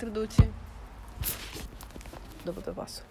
introduci. 0.00 0.50
Dopo 2.42 2.60
te 2.62 2.70
passo. 2.70 3.02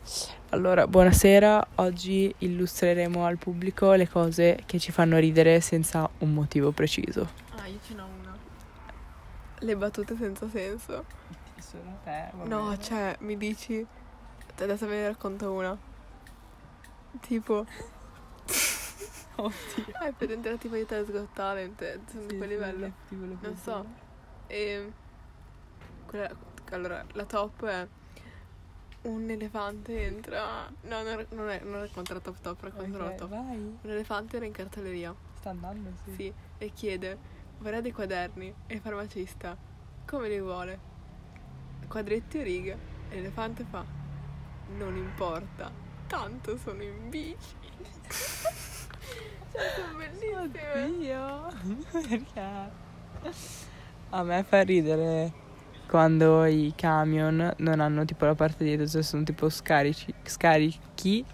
Allora, 0.49 0.87
buonasera. 0.87 1.67
Oggi 1.75 2.33
illustreremo 2.39 3.25
al 3.25 3.37
pubblico 3.37 3.93
le 3.93 4.09
cose 4.09 4.63
che 4.65 4.79
ci 4.79 4.91
fanno 4.91 5.19
ridere 5.19 5.61
senza 5.61 6.09
un 6.19 6.33
motivo 6.33 6.71
preciso. 6.71 7.29
Ah, 7.57 7.67
io 7.67 7.77
ce 7.85 7.93
n'ho 7.93 8.07
una. 8.19 8.35
Le 9.59 9.75
battute 9.75 10.17
senza 10.17 10.49
senso. 10.49 11.05
Sono 11.59 11.99
te? 12.03 12.31
No, 12.45 12.75
cioè, 12.79 13.15
mi 13.19 13.37
dici... 13.37 13.85
Adesso 14.59 14.87
ve 14.87 14.95
ne 14.95 15.07
racconto 15.09 15.51
una. 15.51 15.77
Tipo... 17.19 17.65
Oddio. 19.35 19.93
Hai 19.99 20.11
presente 20.13 20.49
la 20.49 20.57
tipo 20.57 20.73
di 20.73 20.85
Tales 20.87 21.11
Got 21.11 21.33
Talent? 21.33 21.99
Sono 22.09 22.25
di 22.25 22.35
quel 22.35 22.49
livello. 22.49 22.91
Non 23.09 23.55
so. 23.55 23.85
E... 24.47 24.91
Quella... 26.07 26.48
Allora, 26.71 27.03
la 27.13 27.25
top 27.25 27.65
è... 27.65 27.87
Un 29.01 29.29
elefante 29.29 30.05
entra... 30.05 30.69
No, 30.81 31.01
non, 31.03 31.25
non 31.29 31.49
è, 31.49 31.61
non 31.63 31.79
racconta 31.79 32.13
la 32.13 32.19
top 32.19 32.39
top, 32.41 32.63
racconta 32.63 32.97
la 32.97 33.11
top. 33.11 33.29
vai. 33.29 33.55
Un 33.55 33.89
elefante 33.89 34.37
era 34.37 34.45
in 34.45 34.51
cartoleria. 34.51 35.15
Sta 35.37 35.51
andando, 35.51 35.91
sì. 36.03 36.11
Sì, 36.15 36.33
e 36.57 36.71
chiede, 36.73 37.17
vorrei 37.59 37.81
dei 37.81 37.93
quaderni. 37.93 38.53
E 38.67 38.73
il 38.73 38.81
farmacista, 38.81 39.55
come 40.05 40.27
li 40.27 40.39
vuole? 40.39 40.79
Quadretti 41.87 42.39
o 42.39 42.43
righe? 42.43 42.77
E 43.09 43.15
l'elefante 43.15 43.63
fa, 43.63 43.85
non 44.77 44.97
importa, 44.97 45.71
tanto 46.07 46.57
sono 46.57 46.83
in 46.83 47.09
bici. 47.09 47.55
cioè, 49.51 49.71
sono 49.75 49.97
bellissime. 49.97 50.41
Oddio. 50.41 51.47
Perché? 52.07 52.87
A 54.09 54.23
me 54.23 54.43
fa 54.43 54.61
ridere 54.61 55.47
quando 55.89 56.45
i 56.45 56.71
camion 56.75 57.51
non 57.57 57.79
hanno 57.79 58.05
tipo 58.05 58.25
la 58.25 58.35
parte 58.35 58.63
dietro, 58.63 58.87
cioè 58.87 59.01
sono 59.01 59.23
tipo 59.23 59.49
scarici, 59.49 60.13
scarichi. 60.23 61.25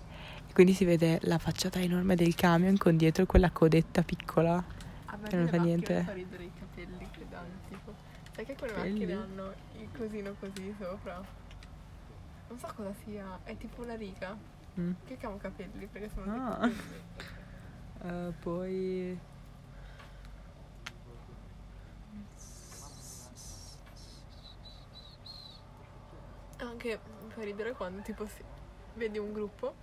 E 0.47 0.53
quindi 0.53 0.71
si 0.73 0.85
vede 0.85 1.19
la 1.23 1.37
facciata 1.37 1.79
enorme 1.81 2.15
del 2.15 2.33
camion 2.35 2.77
con 2.77 2.95
dietro 2.95 3.25
quella 3.25 3.51
codetta 3.51 4.01
piccola. 4.03 4.63
A 5.07 5.17
me 5.17 5.27
Che 5.27 5.35
non 5.35 5.47
fa 5.47 5.57
niente. 5.57 6.03
fa 6.03 6.13
ridere 6.13 6.43
i 6.43 6.51
capelli 6.57 7.07
che 7.11 7.25
danno, 7.29 7.49
tipo. 7.67 7.93
Sai 8.33 8.45
che 8.45 8.55
quelle 8.55 8.73
Capelli? 8.73 8.99
macchine 9.05 9.13
hanno 9.13 9.53
il 9.79 9.87
cosino 9.97 10.33
così 10.39 10.73
sopra? 10.79 11.21
Non 12.47 12.59
so 12.59 12.67
cosa 12.75 12.93
sia, 13.03 13.39
è 13.43 13.57
tipo 13.57 13.81
una 13.83 13.95
riga. 13.95 14.37
Mm. 14.79 14.91
Che 15.05 15.17
chiamo 15.17 15.37
capelli 15.37 15.85
perché 15.87 16.09
sono 16.13 16.33
Ah. 16.33 16.69
Eh, 18.03 18.33
poi 18.39 19.17
Anche 26.57 26.99
mi 27.23 27.31
fa 27.31 27.43
ridere 27.43 27.71
quando 27.73 28.01
tipo 28.01 28.25
si- 28.25 28.43
vedi 28.95 29.17
un 29.17 29.33
gruppo, 29.33 29.73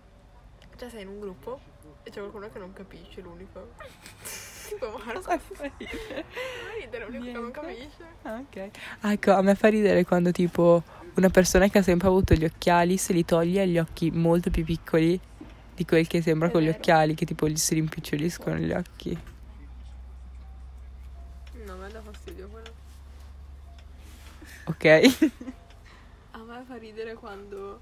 cioè 0.76 0.88
sei 0.88 1.02
in 1.02 1.08
un 1.08 1.20
gruppo 1.20 1.60
e 2.02 2.10
c'è 2.10 2.18
qualcuno 2.20 2.50
che 2.50 2.58
non 2.58 2.72
capisce, 2.72 3.20
l'unico. 3.20 3.72
tipo 4.68 5.00
Marco. 5.04 5.20
Fa 5.22 5.38
ridere? 5.76 6.24
Fa 6.28 6.72
ridere, 6.80 7.04
l'unico 7.06 7.24
che 7.24 7.32
non 7.32 7.42
Niente. 7.42 7.60
capisce. 7.60 8.04
Ah, 8.22 8.36
ok. 8.38 8.70
Ecco, 9.12 9.32
a 9.32 9.42
me 9.42 9.54
fa 9.54 9.68
ridere 9.68 10.04
quando 10.04 10.30
tipo 10.32 10.82
una 11.14 11.28
persona 11.28 11.68
che 11.68 11.78
ha 11.78 11.82
sempre 11.82 12.08
avuto 12.08 12.32
gli 12.34 12.44
occhiali 12.44 12.96
se 12.96 13.12
li 13.12 13.24
toglie 13.24 13.60
ha 13.60 13.64
gli 13.66 13.78
occhi 13.78 14.10
molto 14.10 14.48
più 14.50 14.64
piccoli 14.64 15.20
di 15.74 15.84
quel 15.84 16.06
che 16.06 16.22
sembra 16.22 16.48
È 16.48 16.50
con 16.50 16.62
gli 16.62 16.66
vero. 16.66 16.78
occhiali, 16.78 17.14
che 17.14 17.26
tipo 17.26 17.46
gli 17.48 17.56
si 17.56 17.74
rimpiccioliscono 17.74 18.56
gli 18.56 18.72
occhi. 18.72 19.18
No, 21.66 21.76
me 21.76 21.88
dà 21.90 22.00
fastidio 22.00 22.48
quello. 22.48 22.70
Ok. 24.64 25.50
Me 26.62 26.68
fa 26.68 26.76
ridere 26.76 27.14
quando 27.14 27.80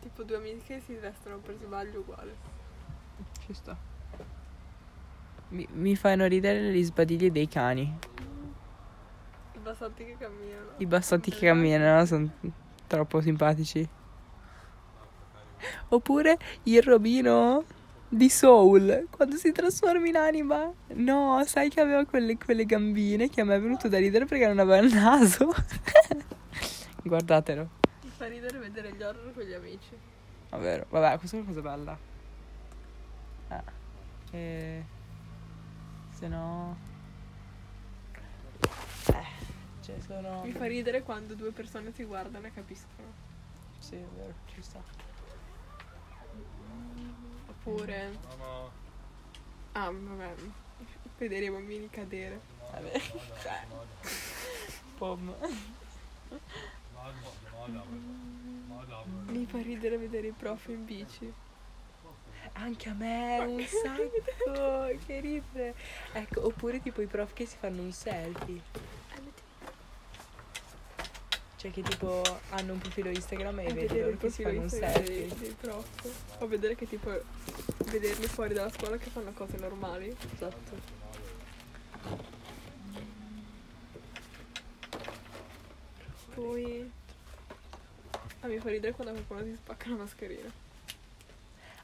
tipo 0.00 0.24
due 0.24 0.36
amiche 0.36 0.80
si 0.84 0.94
vestono 0.94 1.36
per 1.36 1.54
sbaglio 1.54 2.00
uguale. 2.00 2.34
Ci 3.46 3.54
sta. 3.54 3.76
Mi, 5.50 5.64
mi 5.74 5.94
fanno 5.94 6.26
ridere 6.26 6.72
gli 6.72 6.82
sbadigli 6.82 7.30
dei 7.30 7.46
cani. 7.46 7.82
I 9.52 9.58
bassotti 9.58 10.04
che 10.04 10.16
camminano. 10.18 10.70
I 10.78 10.86
bassotti 10.86 11.30
che 11.30 11.46
camminano 11.46 12.04
sono 12.04 12.32
troppo 12.88 13.20
simpatici. 13.20 13.88
Oppure 15.90 16.36
il 16.64 16.82
robino 16.82 17.62
di 18.08 18.28
Soul 18.28 19.06
quando 19.08 19.36
si 19.36 19.52
trasforma 19.52 20.08
in 20.08 20.16
anima. 20.16 20.68
No, 20.94 21.40
sai 21.46 21.68
che 21.68 21.80
aveva 21.80 22.04
quelle, 22.06 22.36
quelle 22.36 22.64
gambine 22.64 23.28
che 23.28 23.40
a 23.40 23.44
me 23.44 23.54
è 23.54 23.60
venuto 23.60 23.86
da 23.86 23.98
ridere 23.98 24.24
perché 24.24 24.48
non 24.48 24.58
aveva 24.58 24.78
il 24.78 24.92
naso. 24.92 25.54
Guardatelo. 27.06 27.68
Mi 28.02 28.08
fa 28.08 28.26
ridere 28.26 28.58
vedere 28.58 28.94
gli 28.94 29.02
horror 29.02 29.34
con 29.34 29.42
gli 29.42 29.52
amici. 29.52 29.96
Vabbè, 30.48 30.86
vabbè, 30.88 31.18
questa 31.18 31.36
è 31.36 31.40
una 31.40 31.48
cosa 31.48 31.60
bella. 31.60 31.98
Ah. 33.48 33.64
E... 34.30 34.84
Se 36.10 36.28
no... 36.28 36.76
Eh, 39.06 39.26
cioè 39.82 40.00
sono... 40.00 40.44
Mi 40.44 40.52
fa 40.52 40.64
ridere 40.64 41.02
quando 41.02 41.34
due 41.34 41.50
persone 41.50 41.92
si 41.92 42.04
guardano 42.04 42.46
e 42.46 42.52
capiscono. 42.54 43.12
Sì, 43.78 43.96
è 43.96 44.06
vero, 44.16 44.32
ci 44.46 44.62
sta. 44.62 44.82
Oppure. 47.48 48.18
Ah, 49.72 49.90
vabbè. 49.90 50.34
Vedere 51.18 51.44
i 51.44 51.50
bambini 51.50 51.90
cadere. 51.90 52.40
Vabbè. 52.72 52.98
Cioè. 53.42 53.66
Pom. 54.96 55.34
Mi 59.26 59.46
fa 59.46 59.60
ridere 59.60 59.98
vedere 59.98 60.28
i 60.28 60.34
prof 60.36 60.68
in 60.68 60.84
bici. 60.84 61.32
Anche 62.54 62.88
a 62.88 62.92
me 62.94 63.38
un 63.40 63.64
sacco, 63.66 64.96
che 65.06 65.20
ridere. 65.20 65.74
Ecco, 66.12 66.46
oppure 66.46 66.80
tipo 66.80 67.00
i 67.00 67.06
prof 67.06 67.32
che 67.32 67.46
si 67.46 67.56
fanno 67.58 67.82
un 67.82 67.92
selfie. 67.92 68.60
Cioè 71.56 71.70
che 71.72 71.82
tipo 71.82 72.22
hanno 72.50 72.74
un 72.74 72.78
profilo 72.78 73.08
Instagram 73.08 73.60
e 73.60 73.64
E 73.66 73.72
vedi 73.72 73.98
loro 74.00 74.16
che 74.18 74.30
si 74.30 74.42
fanno 74.42 74.60
un 74.60 74.68
selfie. 74.68 75.28
dei, 75.28 75.34
dei 75.38 75.56
prof. 75.58 76.38
O 76.40 76.46
vedere 76.46 76.74
che 76.76 76.86
tipo. 76.86 77.10
Vederli 77.86 78.26
fuori 78.26 78.54
dalla 78.54 78.70
scuola 78.70 78.96
che 78.96 79.10
fanno 79.10 79.32
cose 79.32 79.56
normali. 79.56 80.14
Esatto. 80.34 81.02
Poi. 86.34 86.90
Ah, 88.40 88.46
mi 88.48 88.58
fa 88.58 88.68
ridere 88.68 88.92
quando 88.92 89.12
qualcuno 89.12 89.42
si 89.44 89.54
spacca 89.56 89.88
la 89.88 89.96
mascherina. 89.96 90.50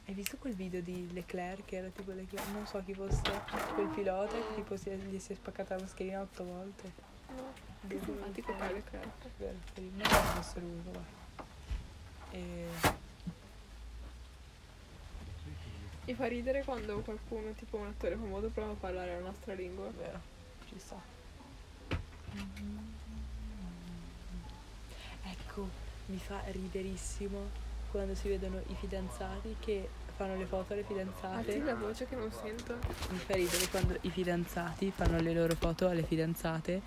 Hai 0.06 0.14
visto 0.14 0.36
quel 0.38 0.54
video 0.54 0.80
di 0.80 1.08
Leclerc 1.12 1.64
che 1.66 1.76
era 1.76 1.88
tipo 1.88 2.10
Leclerc, 2.10 2.48
non 2.52 2.66
so 2.66 2.82
chi 2.84 2.94
fosse, 2.94 3.22
quel 3.74 3.86
pilota 3.88 4.32
che 4.32 4.54
tipo 4.56 4.76
si 4.76 4.90
è, 4.90 4.96
gli 4.96 5.18
si 5.20 5.32
è 5.32 5.36
spaccata 5.36 5.76
la 5.76 5.82
mascherina 5.82 6.20
otto 6.20 6.44
volte. 6.44 6.92
No. 7.28 7.52
Che 7.86 8.00
simpatico 8.04 8.52
è 8.52 8.72
Leclerc. 8.72 9.28
Vero, 9.38 9.56
non 9.74 10.04
fosse 10.04 10.60
lui, 10.60 10.80
vabbè. 10.84 11.04
E... 12.32 12.66
Mi 16.06 16.14
fa 16.14 16.26
ridere 16.26 16.64
quando 16.64 17.00
qualcuno, 17.02 17.52
tipo 17.52 17.76
un 17.76 17.86
attore 17.86 18.16
famoso, 18.16 18.48
prova 18.48 18.72
a 18.72 18.74
parlare 18.74 19.14
la 19.14 19.26
nostra 19.26 19.54
lingua. 19.54 19.88
Vero, 19.90 20.20
ci 20.66 20.78
sta. 20.78 21.00
Ecco, 25.60 25.69
mi 26.06 26.19
fa 26.19 26.41
riderissimo 26.47 27.69
quando 27.91 28.15
si 28.15 28.28
vedono 28.28 28.60
i 28.69 28.75
fidanzati 28.75 29.56
che 29.60 29.88
fanno 30.16 30.37
le 30.37 30.44
foto 30.47 30.72
alle 30.72 30.84
fidanzate. 30.84 31.53
Alzi 31.53 31.62
la 31.62 31.75
voce 31.75 32.06
che 32.06 32.16
non 32.16 32.31
sento. 32.32 32.78
Mi 33.10 33.19
fa 33.19 33.34
ridere 33.34 33.69
quando 33.69 33.97
i 34.00 34.10
fidanzati 34.10 34.93
fanno 34.94 35.21
le 35.21 35.32
loro 35.32 35.54
foto 35.54 35.88
alle 35.88 36.03
fidanzate 36.03 36.82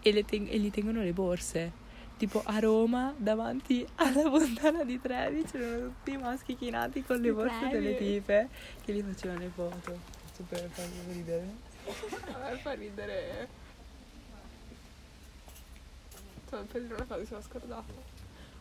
e, 0.00 0.12
le 0.12 0.24
ten- 0.24 0.46
e 0.48 0.58
gli 0.58 0.70
tengono 0.70 1.02
le 1.02 1.12
borse. 1.12 1.84
Tipo 2.16 2.42
a 2.44 2.58
Roma, 2.58 3.14
davanti 3.16 3.86
alla 3.96 4.22
fontana 4.22 4.84
di 4.84 4.98
Trevi, 5.00 5.42
c'erano 5.44 5.88
tutti 5.88 6.12
i 6.12 6.16
maschi 6.16 6.56
chinati 6.56 7.02
con 7.04 7.20
le 7.20 7.32
borse 7.32 7.68
delle 7.68 7.96
tipe 7.96 8.48
che 8.82 8.92
gli 8.94 9.02
facevano 9.02 9.40
le 9.40 9.50
foto. 9.54 9.98
Super 10.34 10.68
fa 10.70 10.82
ridere. 11.12 11.46
A 12.32 12.38
me 12.50 12.56
fa 12.56 12.72
ridere. 12.72 13.64
Cioè, 16.48 16.62
per 16.64 16.80
dire 16.82 16.94
una 16.94 17.04
cosa 17.04 17.20
mi 17.20 17.26
sono 17.26 17.40
scordata. 17.40 17.92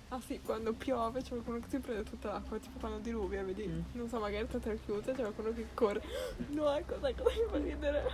Ah 0.10 0.20
sì, 0.22 0.40
quando 0.42 0.74
piove 0.74 1.22
c'è 1.22 1.30
qualcuno 1.30 1.60
che 1.60 1.68
si 1.70 1.80
prende 1.80 2.04
tutta 2.04 2.32
l'acqua, 2.34 2.58
tipo 2.60 2.78
quando 2.80 3.00
diluvia, 3.00 3.44
vedi? 3.44 3.66
Mm. 3.68 3.82
Non 3.94 4.08
so, 4.08 4.20
magari 4.20 4.46
sta 4.48 4.60
chiusa, 4.76 5.12
c'è 5.14 5.22
qualcuno 5.22 5.52
che 5.54 5.66
corre. 5.74 6.02
No, 6.50 6.72
ecco, 6.76 7.00
sai 7.00 7.16
cosa 7.16 7.30
mi 7.32 7.48
fa 7.50 7.58
ridere? 7.58 8.12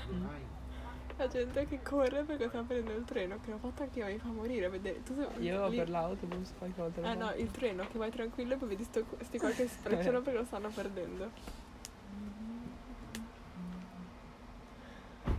La 1.18 1.28
gente 1.28 1.68
che 1.68 1.82
corre 1.84 2.24
perché 2.24 2.48
sta 2.48 2.64
prendendo 2.64 2.98
il 3.00 3.06
treno, 3.06 3.38
che 3.44 3.52
l'ho 3.52 3.58
fatto 3.58 3.84
anche 3.84 4.00
io, 4.00 4.06
mi 4.06 4.18
fa 4.18 4.28
morire 4.30 4.70
vedere. 4.70 5.04
Tu 5.04 5.14
sei 5.16 5.44
Io 5.44 5.68
lì- 5.68 5.78
per 5.78 5.90
l'autobus 5.90 6.54
qualche 6.58 6.82
volta. 6.82 7.02
Ah 7.02 7.14
faccio. 7.14 7.20
no, 7.20 7.34
il 7.36 7.52
treno 7.52 7.88
che 7.92 7.98
vai 7.98 8.10
tranquillo 8.10 8.54
e 8.54 8.58
poi 8.58 8.70
vedi 8.70 8.84
sto, 8.86 9.06
sti 9.22 9.38
qua 9.38 9.50
che 9.50 9.68
si 9.68 9.76
sprecciano 9.78 10.22
perché 10.22 10.40
lo 10.40 10.46
stanno 10.46 10.70
perdendo. 10.70 11.30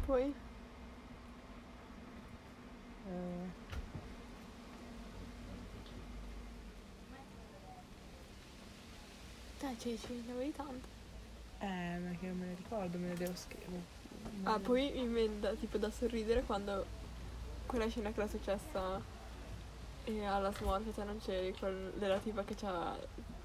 Poi 0.06 0.34
Te 9.72 9.78
ci, 9.78 9.98
ci 9.98 10.22
ne 10.26 10.32
avevi 10.32 10.52
tante. 10.54 10.88
Eh, 11.60 11.98
ma 11.98 12.10
che 12.18 12.26
non 12.26 12.38
me 12.38 12.46
ne 12.46 12.54
ricordo, 12.56 12.98
me 12.98 13.08
ne 13.08 13.14
devo 13.14 13.34
scrivere. 13.36 14.00
Ah, 14.44 14.58
poi 14.58 14.90
mi 14.94 15.06
viene 15.06 15.40
da, 15.40 15.52
tipo 15.54 15.78
da 15.78 15.90
sorridere 15.90 16.42
quando 16.42 16.84
quella 17.66 17.88
scena 17.88 18.10
che 18.12 18.20
era 18.20 18.28
successa 18.28 19.00
e 20.04 20.24
alla 20.24 20.52
smorfia, 20.52 20.92
cioè 20.92 21.04
non 21.04 21.18
c'è 21.20 21.52
quel 21.58 21.92
della 21.96 22.18
tipa 22.18 22.42
che 22.44 22.54
c'ha. 22.54 22.96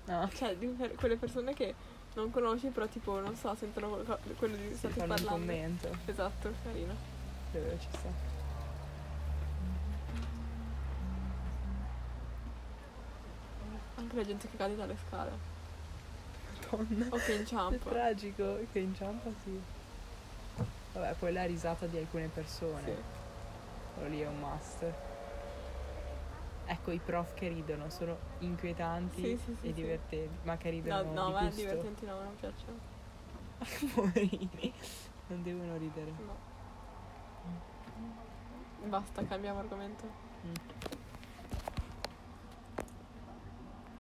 No. 0.06 0.30
Cioè, 0.34 0.56
di 0.58 0.66
per- 0.68 0.96
quelle 0.96 1.16
persone 1.18 1.54
che 1.54 1.74
non 2.16 2.32
conosci, 2.32 2.68
però 2.70 2.88
tipo, 2.88 3.20
non 3.20 3.36
so, 3.36 3.54
sentono 3.56 3.90
qualco- 3.90 4.18
quello 4.38 4.56
di 4.56 4.64
cui 4.64 4.72
Si 4.74 4.78
state 4.80 4.94
fanno 4.96 5.14
un 5.14 5.16
parlando. 5.24 5.46
commento. 5.46 5.98
Esatto, 6.06 6.54
carino. 6.64 6.96
Dove 7.52 7.78
ci 7.80 7.88
sta. 7.92 8.10
Anche 13.96 14.16
la 14.16 14.24
gente 14.26 14.50
che 14.50 14.58
cade 14.58 14.76
dalle 14.76 14.96
scale. 15.08 15.56
Madonna. 16.72 17.06
O 17.10 17.18
che 17.18 17.34
È 17.36 17.40
inciampa. 17.40 17.90
tragico 17.90 18.60
che 18.72 18.80
inciampa 18.80 19.30
sì. 19.44 19.60
Vabbè, 20.94 21.14
poi 21.20 21.32
la 21.34 21.44
risata 21.46 21.86
di 21.86 21.98
alcune 21.98 22.28
persone. 22.28 22.84
Sì. 22.86 22.96
Quello 23.96 24.10
lì 24.10 24.22
è 24.22 24.28
un 24.28 24.40
must. 24.40 24.94
Ecco, 26.70 26.92
i 26.92 27.00
prof 27.00 27.34
che 27.34 27.48
ridono 27.48 27.90
sono 27.90 28.18
inquietanti 28.40 29.22
Sì, 29.22 29.40
sì, 29.44 29.56
sì, 29.62 29.68
e 29.70 29.74
divertenti, 29.74 30.38
ma 30.44 30.58
che 30.58 30.70
No, 30.70 30.76
ridono 30.76 31.14
no, 31.14 31.26
di 31.28 31.32
ma 31.32 31.40
gusto. 31.46 31.56
divertenti 31.62 32.06
no, 32.06 32.22
non 32.22 32.36
piacciono. 32.36 32.78
Poverini, 33.94 34.74
non 35.28 35.44
devono 35.44 35.78
ridere. 35.78 36.12
No. 36.26 36.36
Basta, 38.90 39.26
cambiamo 39.26 39.60
argomento. 39.60 40.06
Mm. 40.46 40.54